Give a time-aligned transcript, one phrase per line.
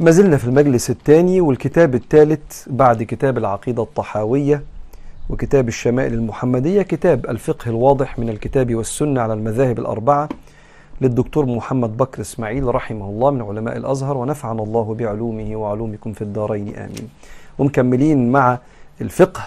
[0.00, 4.62] ما زلنا في المجلس الثاني والكتاب الثالث بعد كتاب العقيدة الطحاوية
[5.30, 10.28] وكتاب الشمائل المحمدية كتاب الفقه الواضح من الكتاب والسنة على المذاهب الأربعة
[11.00, 16.76] للدكتور محمد بكر إسماعيل رحمه الله من علماء الأزهر ونفعنا الله بعلومه وعلومكم في الدارين
[16.76, 17.08] آمين.
[17.58, 18.58] ومكملين مع
[19.00, 19.42] الفقه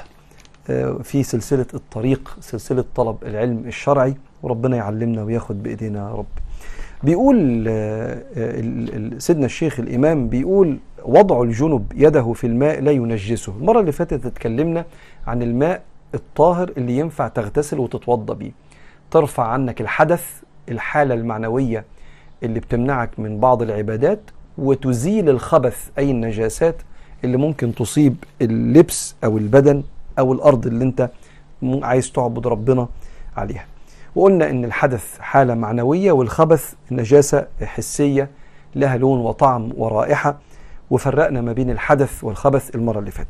[1.03, 6.40] في سلسلة الطريق سلسلة طلب العلم الشرعي وربنا يعلمنا وياخد بإيدينا يا رب.
[7.03, 7.37] بيقول
[9.21, 13.53] سيدنا الشيخ الإمام بيقول وضع الجنب يده في الماء لا ينجسه.
[13.59, 14.85] المرة اللي فاتت اتكلمنا
[15.27, 15.81] عن الماء
[16.15, 18.51] الطاهر اللي ينفع تغتسل وتتوضى بيه.
[19.11, 21.85] ترفع عنك الحدث الحالة المعنوية
[22.43, 24.19] اللي بتمنعك من بعض العبادات
[24.57, 26.75] وتزيل الخبث أي النجاسات
[27.23, 29.83] اللي ممكن تصيب اللبس أو البدن
[30.19, 31.09] أو الأرض اللي أنت
[31.63, 32.87] عايز تعبد ربنا
[33.37, 33.65] عليها.
[34.15, 38.29] وقلنا إن الحدث حالة معنوية والخبث نجاسة حسية
[38.75, 40.37] لها لون وطعم ورائحة
[40.91, 43.27] وفرقنا ما بين الحدث والخبث المرة اللي فاتت.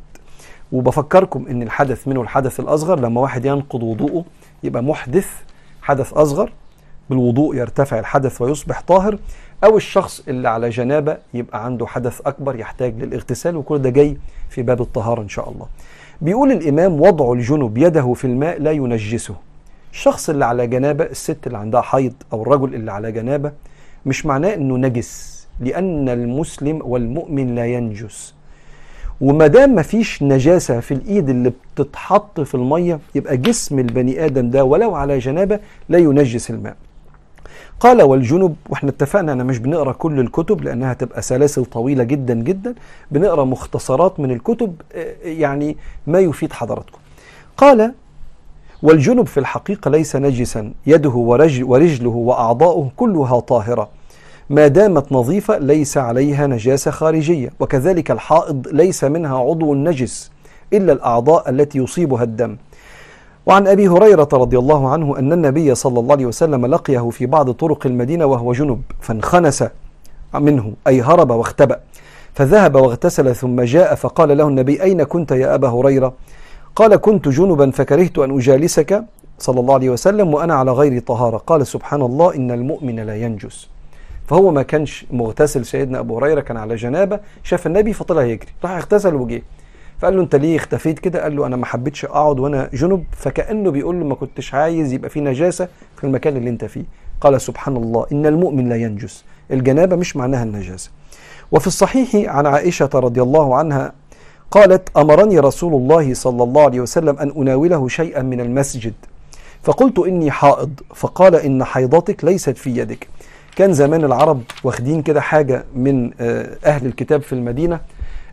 [0.72, 4.26] وبفكركم إن الحدث منه الحدث الأصغر لما واحد ينقض وضوءه
[4.64, 5.28] يبقى محدث
[5.82, 6.52] حدث أصغر
[7.10, 9.18] بالوضوء يرتفع الحدث ويصبح طاهر
[9.64, 14.18] أو الشخص اللي على جنابة يبقى عنده حدث أكبر يحتاج للاغتسال وكل ده جاي
[14.50, 15.66] في باب الطهارة إن شاء الله.
[16.22, 19.36] بيقول الإمام وضع الجنب يده في الماء لا ينجسه.
[19.94, 23.52] الشخص اللي على جنابة الست اللي عندها حيض أو الرجل اللي على جنابة
[24.06, 28.34] مش معناه إنه نجس لأن المسلم والمؤمن لا ينجس.
[29.22, 34.64] وما دام مفيش نجاسة في الإيد اللي بتتحط في المية يبقى جسم البني آدم ده
[34.64, 36.76] ولو على جنابة لا ينجس الماء.
[37.80, 42.76] قال والجنب وإحنا اتفقنا أنا مش بنقرأ كل الكتب لأنها تبقى سلاسل طويلة جدا جدا
[43.12, 44.76] بنقرأ مختصرات من الكتب
[45.24, 46.98] يعني ما يفيد حضراتكم.
[47.58, 47.94] قال
[48.84, 53.90] والجنب في الحقيقة ليس نجسا يده ورجل ورجله وأعضاؤه كلها طاهرة.
[54.50, 60.32] ما دامت نظيفة ليس عليها نجاسة خارجية وكذلك الحائض ليس منها عضو نجس
[60.74, 62.58] إلا الأعضاء التي يصيبها الدم.
[63.46, 67.52] وعن أبي هريرة رضي الله عنه أن النبي صلى الله عليه وسلم لقيه في بعض
[67.52, 69.64] طرق المدينة وهو جنب فانخنس
[70.34, 71.80] منه أي هرب واختبأ.
[72.34, 76.14] فذهب واغتسل ثم جاء فقال له النبي أين كنت يا أبا هريرة؟
[76.76, 79.04] قال كنت جنبا فكرهت أن أجالسك
[79.40, 81.38] صلى الله عليه وسلم وأنا على غير طهارة.
[81.38, 83.68] قال سبحان الله إن المؤمن لا ينجس.
[84.28, 85.66] فهو ما كانش مغتسل.
[85.66, 88.50] سيدنا أبو هريرة كان على جنابة شاف النبي فطلع يجري.
[88.64, 89.42] راح اغتسل وجه
[90.00, 93.04] فقال له أنت ليه اختفيت كده؟ قال له أنا ما حبيتش أقعد وأنا جنب.
[93.12, 95.68] فكأنه بيقول له ما كنتش عايز يبقى في نجاسة
[95.98, 96.84] في المكان اللي أنت فيه.
[97.22, 99.26] قال سبحان الله إن المؤمن لا ينجس.
[99.52, 100.92] الجنابة مش معناها النجاسة.
[101.52, 103.94] وفي الصحيح عن عائشة رضي الله عنها
[104.52, 108.94] قالت أمرني رسول الله صلى الله عليه وسلم أن أناوله شيئا من المسجد.
[109.64, 110.70] فقلت إني حائض.
[110.96, 113.08] فقال إن حيضتك ليست في يدك.
[113.56, 116.12] كان زمان العرب واخدين كده حاجة من
[116.66, 117.80] أهل الكتاب في المدينة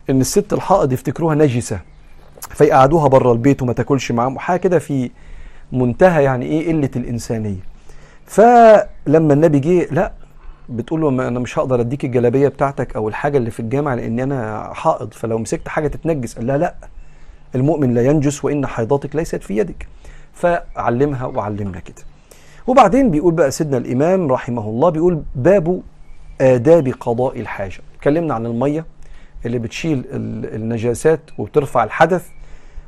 [0.09, 1.79] إن الست الحائض يفتكروها نجسة
[2.49, 5.11] فيقعدوها بره البيت وما تاكلش معاهم حاجة كده في
[5.71, 7.59] منتهى يعني إيه قلة الإنسانية.
[8.25, 10.11] فلما النبي جه لا
[10.69, 14.69] بتقول له أنا مش هقدر أديك الجلابية بتاعتك أو الحاجة اللي في الجامع لأن أنا
[14.73, 16.35] حائض فلو مسكت حاجة تتنجس.
[16.35, 16.75] قال لها لا
[17.55, 19.87] المؤمن لا ينجس وإن حيضتك ليست في يدك.
[20.33, 22.03] فعلمها وعلمنا كده.
[22.67, 25.81] وبعدين بيقول بقى سيدنا الإمام رحمه الله بيقول باب
[26.41, 27.79] آداب قضاء الحاجة.
[27.97, 28.85] اتكلمنا عن المية
[29.45, 30.05] اللي بتشيل
[30.53, 32.27] النجاسات وبترفع الحدث.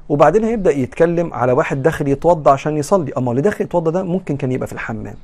[0.10, 3.12] وبعدين هيبدأ يتكلم على واحد داخل يتوضى عشان يصلي.
[3.18, 5.16] أما اللي داخل يتوضى ده ممكن كان يبقى في الحمام.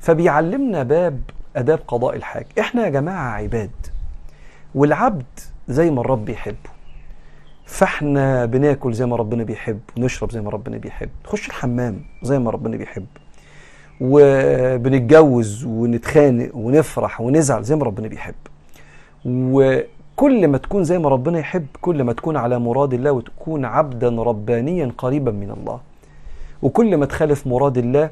[0.00, 1.20] فبيعلمنا باب
[1.56, 3.70] آداب قضاء الحاجة إحنا يا جماعة عباد
[4.74, 5.24] والعبد
[5.68, 6.70] زي ما الرب بيحبه
[7.66, 12.50] فإحنا بناكل زي ما ربنا بيحب ونشرب زي ما ربنا بيحب نخش الحمام زي ما
[12.50, 13.06] ربنا بيحب
[14.00, 18.34] وبنتجوز ونتخانق ونفرح ونزعل زي ما ربنا بيحب.
[19.24, 24.08] وكل ما تكون زي ما ربنا يحب كل ما تكون على مراد الله وتكون عبدا
[24.08, 25.80] ربانيا قريبا من الله.
[26.62, 28.10] وكل ما تخالف مراد الله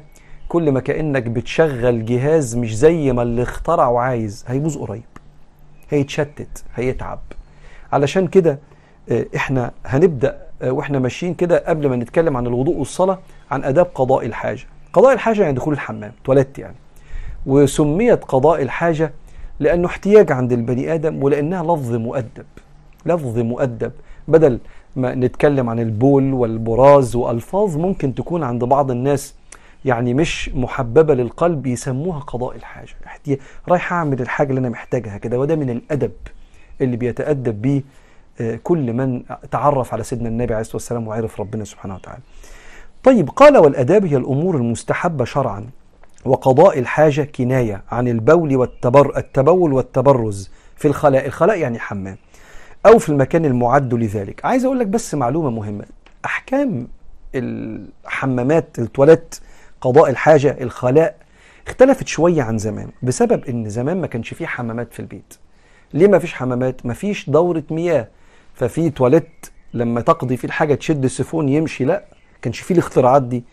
[0.49, 4.45] كل ما كأنك بتشغل جهاز مش زي ما اللي اخترعه عايز.
[4.47, 5.03] هيبوظ قريب.
[5.89, 7.19] هيتشتت هيتعب
[7.93, 8.59] علشان كده
[9.35, 13.19] إحنا هنبدأ وإحنا ماشيين كده قبل ما نتكلم عن الوضوء والصلاة
[13.51, 14.63] عن آداب قضاء الحاجة.
[14.93, 16.75] قضاء الحاجة يعني دخول الحمام تواليت يعني.
[17.45, 19.11] وسميت قضاء الحاجة
[19.59, 22.45] لأنه احتياج عند البني آدم ولأنها لفظ مؤدب.
[23.05, 23.91] لفظ مؤدب.
[24.27, 24.59] بدل
[24.95, 29.33] ما نتكلم عن البول والبراز وألفاظ ممكن تكون عند بعض الناس
[29.85, 32.89] يعني مش محببة للقلب يسموها قضاء الحاجة.
[33.67, 36.11] رايح أعمل الحاجة اللي أنا محتاجها كده وده من الأدب
[36.81, 37.83] اللي بيتأدب بيه
[38.63, 42.21] كل من تعرف على سيدنا النبي عليه الصلاة والسلام وعرف ربنا سبحانه وتعالى.
[43.03, 45.65] طيب قال والأداب هي الأمور المستحبة شرعا
[46.25, 51.25] وقضاء الحاجة كناية عن البول والتبر التبول والتبرز في الخلاء.
[51.25, 52.17] الخلاء يعني حمام
[52.85, 54.45] أو في المكان المعد لذلك.
[54.45, 55.85] عايز أقول لك بس معلومة مهمة.
[56.25, 56.87] أحكام
[57.35, 59.35] الحمامات التواليت
[59.85, 61.15] قضاء الحاجة الخلاء
[61.67, 65.33] اختلفت شوية عن زمان بسبب إن زمان ما كانش فيه حمامات في البيت.
[65.93, 68.07] ليه ما فيش حمامات؟ ما فيش دورة مياه.
[68.53, 72.03] ففي تواليت لما تقضي فيه الحاجة تشد السفون يمشي لا
[72.41, 73.43] كانش فيه الاختراعات دي.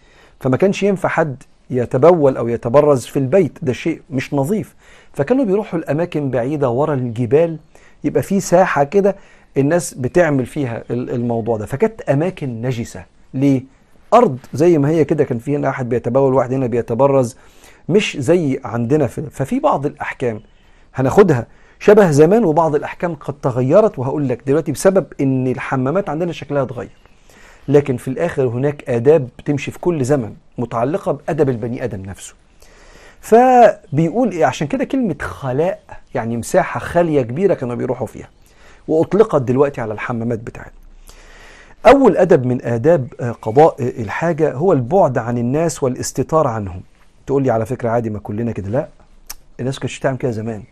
[0.40, 4.74] فما كانش ينفع حد يتبول أو يتبرز في البيت ده شيء مش نظيف.
[5.12, 7.58] فكانوا بيروحوا الأماكن بعيدة ورا الجبال
[8.04, 9.16] يبقى في ساحة كده
[9.56, 11.66] الناس بتعمل فيها الموضوع ده.
[11.66, 13.04] فكانت أماكن نجسة.
[13.34, 13.62] ليه؟
[14.12, 15.24] ارض زي ما هي كده.
[15.24, 17.36] كان في هنا واحد بيتبول واحد هنا بيتبرز.
[17.88, 20.40] مش زي عندنا في ففي بعض الأحكام
[20.94, 21.46] هناخدها
[21.78, 23.98] شبه زمان وبعض الأحكام قد تغيرت.
[23.98, 26.90] وهقول لك دلوقتي بسبب إن الحمامات عندنا شكلها اتغير.
[27.68, 32.34] لكن في الآخر هناك آداب بتمشي في كل زمن متعلقة بأدب البني آدم نفسه.
[33.20, 35.82] فبيقول إيه؟ عشان كده كلمة خلاء
[36.14, 38.28] يعني مساحة خالية كبيرة كانوا بيروحوا فيها.
[38.88, 40.81] وأطلقت دلوقتي على الحمامات بتاعتنا.
[41.86, 43.08] أول أدب من آداب
[43.42, 46.80] قضاء الحاجة هو البعد عن الناس والاستتار عنهم.
[47.26, 48.68] تقول لي على فكرة عادي ما كلنا كده.
[48.68, 48.88] لا
[49.60, 50.62] الناس كانتش تعمل كده زمان.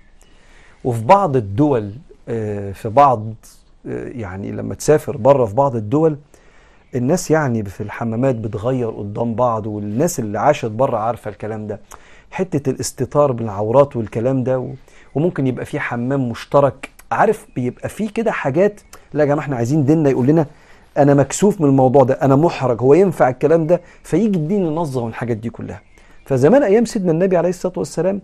[0.85, 1.93] وفي بعض الدول
[2.73, 3.25] في بعض
[3.85, 6.17] يعني لما تسافر بره في بعض الدول
[6.95, 11.81] الناس يعني في الحمامات بتغير قدام بعض والناس اللي عاشت بره عارفة الكلام ده.
[12.31, 14.75] حتة الاستتار بالعورات والكلام ده
[15.15, 16.91] وممكن يبقى في حمام مشترك.
[17.13, 18.81] عارف بيبقى في كده حاجات.
[19.13, 20.47] لا يا جماعة إحنا عايزين ديننا يقول لنا
[20.99, 25.37] أنا مكسوف من الموضوع ده أنا محرج هو ينفع الكلام ده؟ فيجي الدين ينظم الحاجات
[25.37, 25.81] دي كلها.
[26.27, 28.21] فزمان أيام سيدنا النبي عليه الصلاة والسلام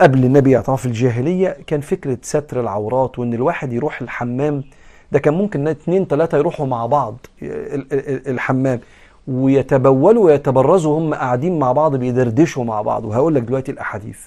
[0.00, 4.64] قبل النبي يعتبر في الجاهلية كان فكرة ستر العورات وإن الواحد يروح الحمام
[5.12, 8.80] ده كان ممكن اتنين تلاتة يروحوا مع بعض الحمام
[9.28, 13.04] ويتبولوا ويتبرزوا هم قاعدين مع بعض بيدردشوا مع بعض.
[13.04, 14.18] وهقول لك دلوقتي الأحاديث.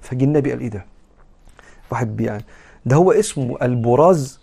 [0.00, 0.84] فجي النبي قال إيه ده؟
[1.90, 2.44] واحد يعني
[2.86, 4.40] ده هو اسمه البراز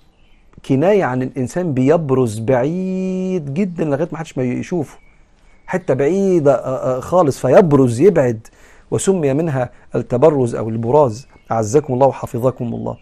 [0.65, 4.97] كناية عن الإنسان بيبرز بعيد جدا لغاية ما حدش ما يشوفه.
[5.67, 8.47] حتة بعيدة خالص فيبرز يبعد.
[8.91, 11.27] وسمي منها التبرز أو البراز.
[11.51, 12.97] أعزكم الله وحفظكم الله.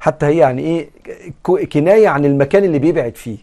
[0.00, 0.90] حتى هي يعني إيه
[1.66, 3.38] كناية عن المكان اللي بيبعد فيه.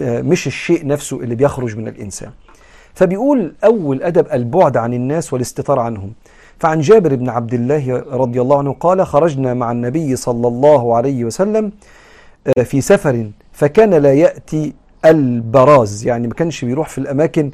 [0.00, 2.30] مش الشيء نفسه اللي بيخرج من الإنسان.
[2.94, 6.12] فبيقول أول أدب البعد عن الناس والاستتار عنهم.
[6.58, 11.24] فعن جابر بن عبد الله رضي الله عنه قال خرجنا مع النبي صلى الله عليه
[11.24, 11.72] وسلم
[12.64, 14.72] في سفر فكان لا يأتي
[15.04, 17.50] البراز يعني ما كانش بيروح في الأماكن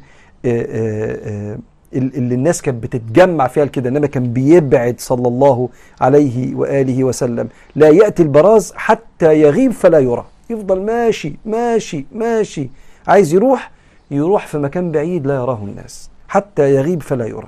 [1.93, 5.69] اللي الناس كانت بتتجمع فيها كده إنما كان بيبعد صلى الله
[6.01, 7.49] عليه وآله وسلم.
[7.75, 10.25] لا يأتي البراز حتى يغيب فلا يرى.
[10.49, 12.69] يفضل ماشي ماشي ماشي.
[13.07, 13.71] عايز يروح
[14.11, 16.09] يروح في مكان بعيد لا يراه الناس.
[16.27, 17.47] حتى يغيب فلا يرى.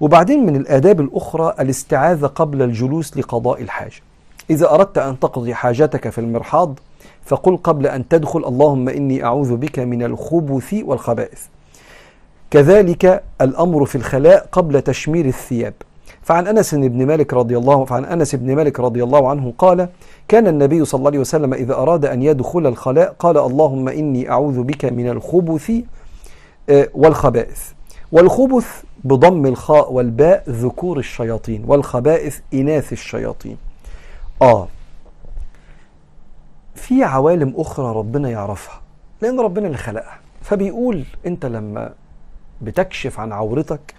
[0.00, 4.00] وبعدين من الآداب الأخرى الاستعاذة قبل الجلوس لقضاء الحاجة.
[4.50, 6.78] إذا أردت أن تقضي حاجتك في المرحاض
[7.24, 11.42] فقل قبل أن تدخل اللهم إني أعوذ بك من الخبث والخبائث.
[12.50, 15.74] كذلك الأمر في الخلاء قبل تشمير الثياب.
[16.22, 19.88] فعن أنس بن مالك رضي الله فعن أنس بن مالك رضي الله عنه قال
[20.28, 24.62] كان النبي صلى الله عليه وسلم إذا أراد أن يدخل الخلاء قال اللهم إني أعوذ
[24.62, 25.72] بك من الخبث
[26.94, 27.62] والخبائث.
[28.12, 33.56] والخبث بضم الخاء والباء ذكور الشياطين والخبائث إناث الشياطين.
[34.42, 34.68] آه.
[36.74, 38.80] في عوالم أخرى ربنا يعرفها
[39.22, 40.18] لأن ربنا اللي خلقها.
[40.42, 41.92] فبيقول أنت لما
[42.62, 43.94] بتكشف عن عورتك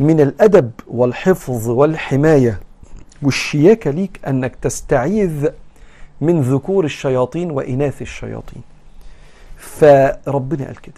[0.00, 2.60] من الأدب والحفظ والحماية
[3.22, 5.48] والشياكة ليك أنك تستعيذ
[6.20, 8.62] من ذكور الشياطين وإناث الشياطين.
[9.56, 10.94] فربنا قال كده.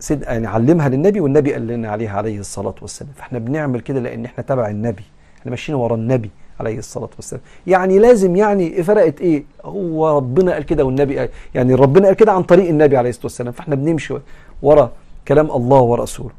[0.00, 3.12] سيد يعني علمها للنبي والنبي قال لنا عليها عليه الصلاة والسلام.
[3.16, 5.04] فإحنا بنعمل كده لأن إحنا تبع النبي.
[5.40, 6.30] إحنا ماشيين ورا النبي.
[6.60, 7.42] عليه الصلاة والسلام.
[7.66, 11.28] يعني لازم يعني فرقت إيه؟ هو ربنا قال كده والنبي قال.
[11.54, 13.52] يعني ربنا قال كده عن طريق النبي عليه الصلاة والسلام.
[13.52, 14.14] فإحنا بنمشي
[14.62, 14.92] ورا
[15.28, 16.30] كلام الله ورسوله.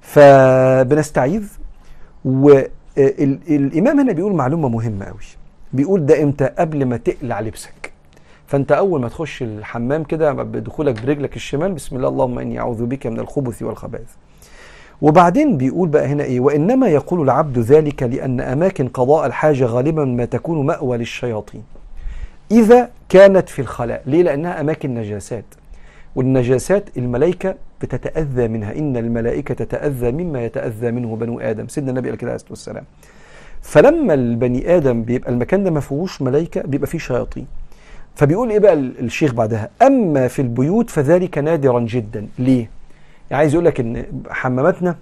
[0.00, 1.44] فبنستعيذ.
[2.24, 5.18] والإمام هنا بيقول معلومة مهمة قوي
[5.72, 7.92] بيقول ده إمتى؟ قبل ما تقلع لبسك.
[8.46, 13.06] فأنت أول ما تخش الحمام كده بدخولك برجلك الشمال بسم الله اللهم إني أعوذ بك
[13.06, 14.08] من الخبث والخبائث.
[15.02, 20.24] وبعدين بيقول بقى هنا إيه وإنما يقول العبد ذلك لأن أماكن قضاء الحاجة غالبا ما
[20.24, 21.62] تكون مأوى للشياطين.
[22.50, 25.44] إذا كانت في الخلاء ليه؟ لأنها أماكن نجاسات.
[26.16, 28.78] والنجاسات الملائكة بتتأذى منها.
[28.78, 31.68] إن الملائكة تتأذى مما يتأذى منه بنو آدم.
[31.68, 32.84] سيدنا النبي عليه الصلاة والسلام.
[33.62, 37.46] فلما البني آدم بيبقى المكان ده ما فيهوش ملائكة بيبقى فيه شياطين.
[38.14, 42.26] فبيقول إيه بقى الشيخ بعدها؟ أما في البيوت فذلك نادرا جدا.
[42.38, 42.77] ليه؟
[43.32, 44.96] عايز يقول لك إن حماماتنا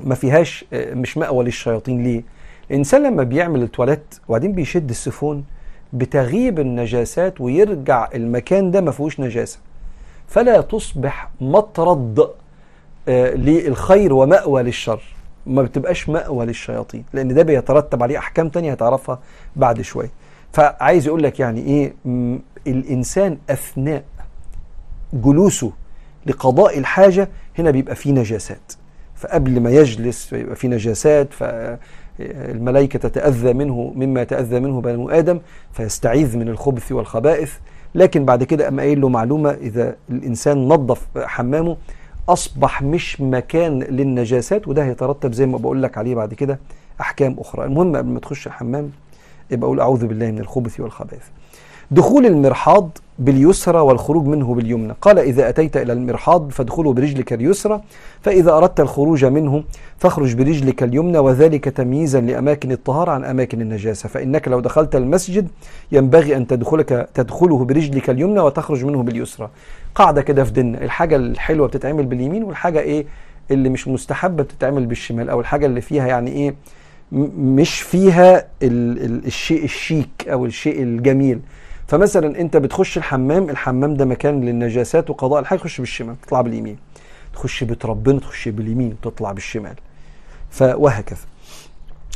[0.00, 2.02] ما فيهاش مش مأوى للشياطين.
[2.04, 2.22] ليه؟
[2.70, 5.44] الإنسان لما بيعمل التواليت وبعدين بيشد السفون
[5.92, 9.58] بتغيب النجاسات ويرجع المكان ده ما فيهوش نجاسة.
[10.28, 12.30] فلا تصبح مطرد
[13.08, 15.00] آه، للخير ومأوى للشر.
[15.46, 19.18] ما بتبقاش مأوى للشياطين لأن ده بيترتب عليه أحكام تانية هتعرفها
[19.56, 20.10] بعد شوية.
[20.52, 21.94] فعايز يقول لك يعني إيه؟
[22.66, 24.04] الإنسان أثناء
[25.12, 25.72] جلوسه
[26.28, 28.72] لقضاء الحاجة هنا بيبقى فيه نجاسات.
[29.16, 35.40] فقبل ما يجلس يبقى فيه نجاسات فالملائكة تتأذى منه مما يتأذى منه بنو آدم
[35.72, 37.52] فيستعيذ من الخبث والخبائث.
[37.94, 41.76] لكن بعد كده أما قايل له معلومة إذا الإنسان نظف حمامه
[42.28, 46.58] أصبح مش مكان للنجاسات وده هيترتب زي ما بقول لك عليه بعد كده
[47.00, 47.64] أحكام أخرى.
[47.64, 48.90] المهم قبل ما تخش الحمام
[49.50, 51.22] يبقى أقول أعوذ بالله من الخبث والخبائث.
[51.90, 54.94] دخول المرحاض باليسرى والخروج منه باليمنى.
[55.00, 57.80] قال إذا أتيت إلى المرحاض فادخله برجلك اليسرى
[58.22, 59.64] فإذا أردت الخروج منه
[59.98, 64.08] فاخرج برجلك اليمنى وذلك تمييزا لأماكن الطهارة عن أماكن النجاسة.
[64.08, 65.48] فإنك لو دخلت المسجد
[65.92, 69.48] ينبغي أن تدخلك تدخله برجلك اليمنى وتخرج منه باليسرى.
[69.94, 70.84] قاعدة كده في ديننا.
[70.84, 73.06] الحاجة الحلوة بتتعمل باليمين والحاجة إيه
[73.50, 76.54] اللي مش مستحبة بتتعمل بالشمال أو الحاجة اللي فيها يعني إيه
[77.38, 81.40] مش فيها ال ال الشيء الشيك أو الشيء الجميل.
[81.88, 86.78] فمثلا أنت بتخش الحمام الحمام ده مكان للنجاسات وقضاء الحاجة تخش بالشمال تطلع باليمين.
[87.34, 89.74] تخش بيت ربنا تخش باليمين وتطلع بالشمال.
[90.50, 91.18] فوهكذا.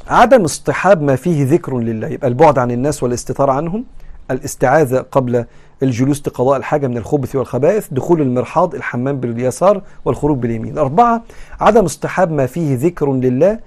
[0.08, 2.08] عدم اصطحاب ما فيه ذكر لله.
[2.08, 3.84] يبقى البعد عن الناس والاستتار عنهم
[4.30, 5.44] الاستعاذة قبل
[5.82, 10.78] الجلوس لقضاء الحاجة من الخبث والخبائث دخول المرحاض الحمام باليسار والخروج باليمين.
[10.78, 11.22] أربعة
[11.60, 13.58] عدم اصطحاب ما فيه ذكر لله.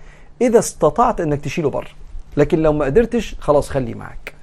[0.42, 1.90] إذا استطعت أنك تشيله بره.
[2.38, 4.35] لكن لو ما قدرتش خلاص خليه معك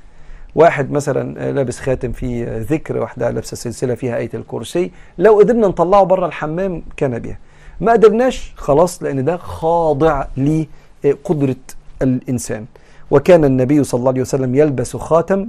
[0.54, 6.04] واحد مثلا لابس خاتم فيه ذكر واحدة لابسة سلسلة فيها آية الكرسي لو قدرنا نطلعه
[6.04, 7.38] بره الحمام كان بها.
[7.80, 11.56] ما قدرناش خلاص لأن ده خاضع لقدرة
[12.02, 12.64] الإنسان.
[13.11, 15.49] وكان النبي صلى الله عليه وسلم يلبس خاتم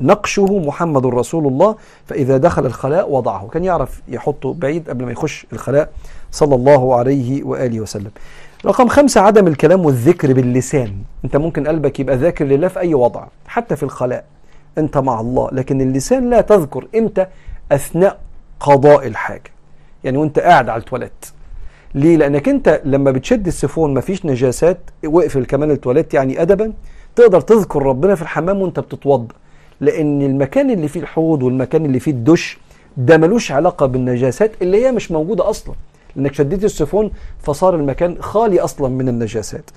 [0.00, 3.48] نقشه محمد رسول الله فإذا دخل الخلاء وضعه.
[3.48, 5.92] كان يعرف يحطه بعيد قبل ما يخش الخلاء
[6.30, 8.10] صلى الله عليه وآله وسلم.
[8.66, 10.94] رقم خمسة عدم الكلام والذكر باللسان.
[11.24, 14.24] أنت ممكن قلبك يبقى ذاكر لله في أي وضع حتى في الخلاء.
[14.78, 15.48] أنت مع الله.
[15.52, 17.26] لكن اللسان لا تذكر إمتى؟
[17.72, 18.18] أثناء
[18.60, 19.50] قضاء الحاجة.
[20.04, 21.26] يعني وأنت قاعد على التواليت.
[21.94, 26.72] ليه؟ لأنك أنت لما بتشد السيفون مفيش نجاسات واقفل كمان التواليت يعني ادبا
[27.16, 29.34] تقدر تذكر ربنا في الحمام وأنت بتتوضأ.
[29.80, 32.58] لأن المكان اللي فيه الحوض والمكان اللي فيه الدش
[32.96, 35.74] ده ملوش علاقة بالنجاسات اللي هي مش موجودة أصلا.
[36.16, 37.10] لأنك شديت السيفون
[37.42, 39.70] فصار المكان خالي أصلا من النجاسات.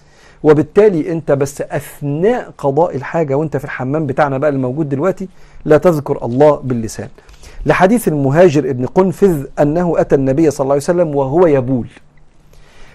[0.46, 5.28] وبالتالي انت بس اثناء قضاء الحاجة وانت في الحمام بتاعنا بقى الموجود دلوقتي
[5.66, 7.10] لا تذكر الله باللسان.
[7.66, 11.88] لحديث المهاجر ابن قنفذ انه اتى النبي صلى الله عليه وسلم وهو يبول.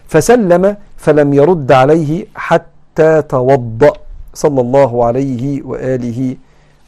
[0.09, 3.92] فسلم فلم يرد عليه حتى توضأ
[4.35, 6.37] صلى الله عليه وآله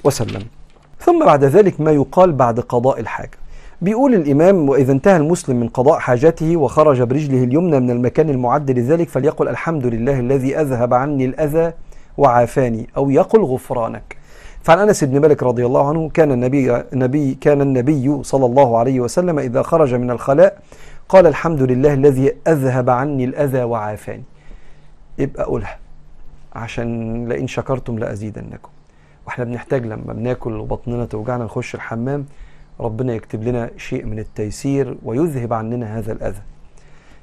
[0.04, 0.42] وسلم.
[1.00, 3.38] ثم بعد ذلك ما يقال بعد قضاء الحاجة.
[3.82, 9.08] بيقول الإمام وإذا انتهى المسلم من قضاء حاجته وخرج برجله اليمنى من المكان المعد لذلك
[9.08, 11.72] فليقل الحمد لله الذي أذهب عني الأذى
[12.18, 14.16] وعافاني أو يقل غفرانك.
[14.62, 19.00] فعن أنس بن مالك رضي الله عنه كان النبي, نبي كان النبي صلى الله عليه
[19.00, 20.58] وسلم إذا خرج من الخلاء
[21.08, 24.24] قال الحمد لله الذي أذهب عني الأذى وعافاني.
[25.18, 25.78] يبقى قولها
[26.52, 28.70] عشان لئن شكرتم لأزيدنكم.
[29.26, 32.26] وإحنا بنحتاج لما بناكل وبطننا توجعنا نخش الحمام
[32.82, 36.42] ربنا يكتب لنا شيء من التيسير ويذهب عننا هذا الأذى.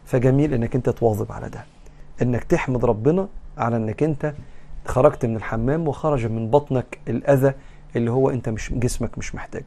[0.06, 1.66] فجميل إنك أنت تواظب على ده.
[2.22, 4.34] إنك تحمد ربنا على إنك أنت
[4.86, 7.54] خرجت من الحمام وخرج من بطنك الأذى
[7.96, 9.66] اللي هو أنت مش جسمك مش محتاجه.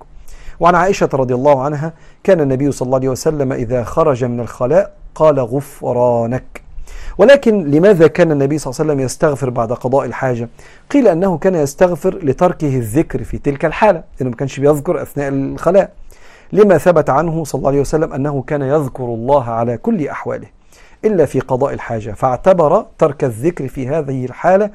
[0.61, 1.93] وعن عائشة رضي الله عنها
[2.25, 6.62] كان النبي صلى الله عليه وسلم إذا خرج من الخلاء قال غفرانك.
[7.19, 10.49] ولكن لماذا كان النبي صلى الله عليه وسلم يستغفر بعد قضاء الحاجة؟
[10.91, 15.93] قيل أنه كان يستغفر لتركه الذكر في تلك الحالة لأنه ما كانش بيذكر أثناء الخلاء.
[16.53, 20.47] لما ثبت عنه صلى الله عليه وسلم أنه كان يذكر الله على كل أحواله
[21.05, 24.71] إلا في قضاء الحاجة فاعتبر ترك الذكر في هذه الحالة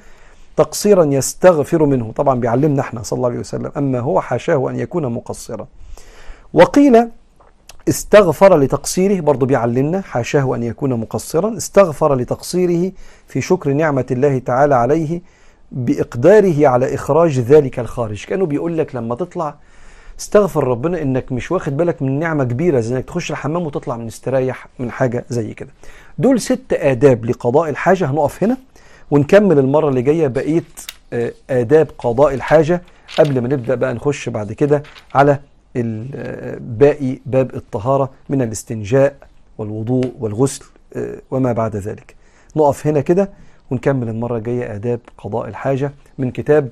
[0.58, 2.12] تقصيرا يستغفر منه.
[2.16, 5.68] طبعا بيعلمنا إحنا صلى الله عليه وسلم أما هو حاشاه أن يكون مقصرا.
[6.54, 7.10] وقيل
[7.90, 12.92] استغفر لتقصيره برضه بيعلمنا حاشاه أن يكون مقصرا استغفر لتقصيره
[13.28, 15.22] في شكر نعمة الله تعالى عليه
[15.72, 19.56] بإقداره على إخراج ذلك الخارج كأنه بيقول لك لما تطلع
[20.20, 24.68] استغفر ربنا إنك مش واخد بالك من نعمة كبيرة زي إنك تخش الحمام وتطلع مستريح
[24.80, 25.70] من حاجة زي كده.
[26.18, 28.58] دول ست آداب لقضاء الحاجة هنقف هنا
[29.12, 30.64] ونكمل المرة اللي جاية بقية
[31.50, 32.82] آداب قضاء الحاجة
[33.20, 34.84] قبل ما نبدأ بقى نخش بعد كده
[35.16, 35.40] على
[36.60, 39.16] باقي باب الطهارة من الاستنجاء
[39.58, 40.66] والوضوء والغسل
[41.32, 42.16] وما بعد ذلك.
[42.56, 43.30] نقف هنا كده
[43.72, 46.70] ونكمل المرة الجاية آداب قضاء الحاجة من كتاب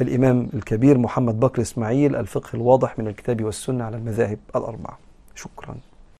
[0.00, 4.98] الإمام الكبير محمد بكر إسماعيل الفقه الواضح من الكتاب والسنة على المذاهب الأربعة
[5.34, 5.74] شكراً